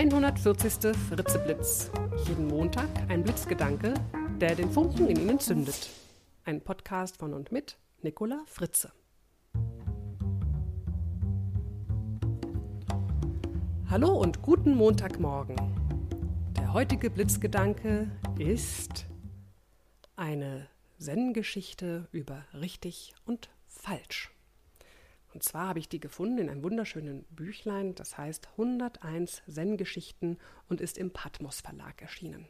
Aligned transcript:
140. 0.00 0.96
Fritzeblitz. 0.96 1.90
Jeden 2.26 2.48
Montag 2.48 2.88
ein 3.10 3.22
Blitzgedanke, 3.22 3.92
der 4.40 4.54
den 4.54 4.70
Funken 4.70 5.06
in 5.08 5.20
Ihnen 5.20 5.38
zündet. 5.38 5.90
Ein 6.42 6.62
Podcast 6.62 7.18
von 7.18 7.34
und 7.34 7.52
mit 7.52 7.76
Nicola 8.00 8.42
Fritze. 8.46 8.92
Hallo 13.90 14.14
und 14.18 14.40
guten 14.40 14.74
Montagmorgen. 14.74 15.56
Der 16.56 16.72
heutige 16.72 17.10
Blitzgedanke 17.10 18.10
ist 18.38 19.04
eine 20.16 20.66
Zen-Geschichte 20.96 22.08
über 22.10 22.46
richtig 22.54 23.12
und 23.26 23.50
falsch. 23.66 24.30
Und 25.32 25.42
zwar 25.44 25.68
habe 25.68 25.78
ich 25.78 25.88
die 25.88 26.00
gefunden 26.00 26.38
in 26.38 26.50
einem 26.50 26.62
wunderschönen 26.62 27.24
Büchlein, 27.30 27.94
das 27.94 28.18
heißt 28.18 28.48
101 28.52 29.42
Zen-Geschichten 29.48 30.38
und 30.68 30.80
ist 30.80 30.98
im 30.98 31.12
Patmos 31.12 31.60
Verlag 31.60 32.02
erschienen. 32.02 32.48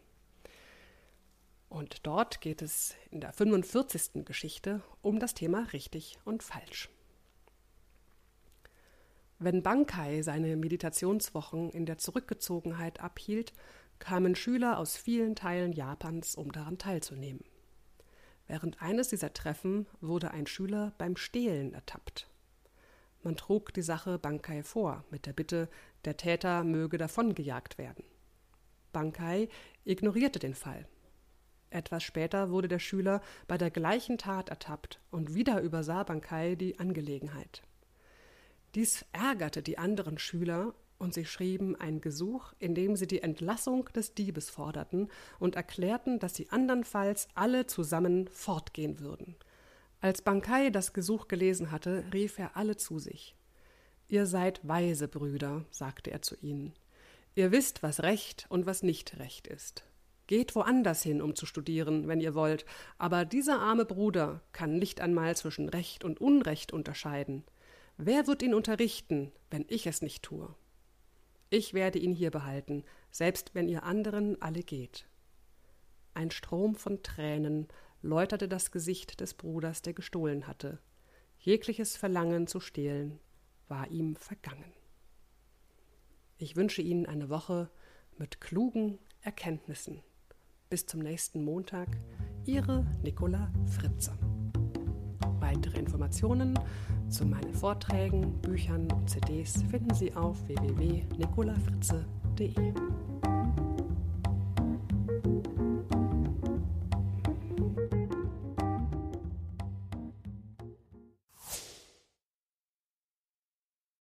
Und 1.69 2.07
dort 2.07 2.41
geht 2.41 2.63
es 2.63 2.97
in 3.11 3.21
der 3.21 3.33
45. 3.33 4.25
Geschichte 4.25 4.83
um 5.03 5.21
das 5.21 5.35
Thema 5.35 5.69
richtig 5.73 6.19
und 6.25 6.43
falsch. 6.43 6.89
Wenn 9.39 9.63
Bankai 9.63 10.23
seine 10.23 10.57
Meditationswochen 10.57 11.71
in 11.71 11.87
der 11.87 11.99
Zurückgezogenheit 11.99 13.01
abhielt, 13.01 13.53
kamen 13.99 14.35
Schüler 14.35 14.79
aus 14.79 14.97
vielen 14.97 15.37
Teilen 15.37 15.73
Japans, 15.73 16.35
um 16.35 16.51
daran 16.51 16.79
teilzunehmen. 16.79 17.45
Während 18.49 18.83
eines 18.83 19.09
dieser 19.09 19.33
Treffen 19.33 19.87
wurde 20.01 20.33
ein 20.33 20.47
Schüler 20.47 20.93
beim 20.99 21.17
Stehlen 21.17 21.73
ertappt. 21.73 22.30
Man 23.23 23.37
trug 23.37 23.75
die 23.75 23.83
Sache 23.83 24.19
Bankai 24.19 24.63
vor, 24.63 25.05
mit 25.11 25.27
der 25.27 25.35
Bitte, 25.35 25.69
der 26.07 26.17
Täter 26.17 26.65
möge 26.65 26.97
davongejagt 26.97 27.77
werden. 27.77 28.05
Bankai 28.93 29.49
ignorierte 29.85 30.39
den 30.39 30.55
Fall. 30.55 30.89
Etwas 31.69 32.03
später 32.03 32.51
wurde 32.51 32.67
der 32.67 32.79
Schüler 32.79 33.21
bei 33.47 33.59
der 33.59 33.71
gleichen 33.71 34.17
Tat 34.17 34.49
ertappt 34.49 35.01
und 35.11 35.35
wieder 35.35 35.61
übersah 35.61 36.03
Bankai 36.03 36.57
die 36.57 36.79
Angelegenheit. 36.79 37.63
Dies 38.75 39.05
ärgerte 39.13 39.63
die 39.63 39.79
anderen 39.79 40.19
Schüler 40.19 40.75
und 40.99 41.13
sie 41.13 41.27
schrieben 41.27 41.77
ein 41.77 42.01
Gesuch, 42.01 42.55
in 42.59 42.75
dem 42.75 42.97
sie 42.97 43.07
die 43.07 43.23
Entlassung 43.23 43.85
des 43.95 44.15
Diebes 44.15 44.49
forderten 44.49 45.09
und 45.39 45.57
erklärten, 45.57 46.19
dass 46.19 46.35
sie 46.35 46.49
andernfalls 46.51 47.29
alle 47.35 47.67
zusammen 47.67 48.29
fortgehen 48.29 48.99
würden– 48.99 49.37
als 50.01 50.23
Bankai 50.23 50.71
das 50.71 50.93
Gesuch 50.93 51.29
gelesen 51.29 51.71
hatte, 51.71 52.05
rief 52.13 52.39
er 52.39 52.57
alle 52.57 52.77
zu 52.77 52.99
sich. 52.99 53.37
Ihr 54.09 54.27
seid 54.27 54.67
weise 54.67 55.09
Brüder, 55.09 55.65
sagte 55.71 56.11
er 56.11 56.23
zu 56.23 56.37
ihnen. 56.41 56.75
Ihr 57.35 57.53
wisst, 57.53 57.83
was 57.83 58.03
Recht 58.03 58.47
und 58.49 58.67
was 58.67 58.83
nicht 58.83 59.19
Recht 59.19 59.47
ist. 59.47 59.85
Geht 60.27 60.55
woanders 60.55 61.03
hin, 61.03 61.23
um 61.23 61.35
zu 61.35 61.45
studieren, 61.45 62.09
wenn 62.09 62.21
ihr 62.21 62.35
wollt, 62.35 62.65
aber 62.99 63.25
dieser 63.25 63.61
arme 63.61 63.85
Bruder 63.85 64.43
kann 64.53 64.79
nicht 64.79 65.01
einmal 65.01 65.37
zwischen 65.37 65.69
Recht 65.69 66.05
und 66.05 66.21
Unrecht 66.21 66.73
unterscheiden. 66.73 67.45
Wer 67.97 68.27
wird 68.27 68.43
ihn 68.43 68.55
unterrichten, 68.55 69.33
wenn 69.51 69.65
ich 69.69 69.87
es 69.87 70.03
nicht 70.03 70.23
tue? 70.23 70.55
Ich 71.51 71.75
werde 71.75 71.99
ihn 71.99 72.13
hier 72.13 72.31
behalten, 72.31 72.85
selbst 73.11 73.55
wenn 73.55 73.69
ihr 73.69 73.83
anderen 73.83 74.41
alle 74.41 74.63
geht. 74.63 75.07
Ein 76.15 76.31
Strom 76.31 76.77
von 76.77 77.03
Tränen 77.03 77.67
läuterte 78.03 78.49
das 78.49 78.71
Gesicht 78.71 79.21
des 79.21 79.35
Bruders, 79.35 79.83
der 79.83 79.93
gestohlen 79.93 80.47
hatte. 80.47 80.79
Jegliches 81.39 81.97
Verlangen 81.97 82.47
zu 82.47 82.61
stehlen 82.61 83.19
war 83.69 83.91
ihm 83.91 84.17
vergangen. 84.17 84.73
Ich 86.37 86.57
wünsche 86.57 86.83
Ihnen 86.83 87.07
eine 87.07 87.29
Woche 87.29 87.71
mit 88.19 88.41
klugen 88.41 88.99
Erkenntnissen. 89.23 90.03
Bis 90.69 90.87
zum 90.87 91.01
nächsten 91.01 91.45
Montag, 91.45 91.89
Ihre 92.47 92.87
Nicola 93.03 93.53
Fritze. 93.67 94.17
Weitere 95.41 95.79
Informationen 95.79 96.59
zu 97.09 97.27
meinen 97.27 97.55
Vorträgen, 97.55 98.41
Büchern 98.41 98.91
und 98.93 99.11
CDs 99.11 99.63
finden 99.71 99.95
Sie 99.95 100.15
auf 100.15 100.37
www.nicolafritze.de. 100.47 102.73